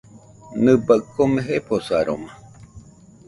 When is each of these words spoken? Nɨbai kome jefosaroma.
Nɨbai 0.63 0.99
kome 1.13 1.39
jefosaroma. 1.47 2.31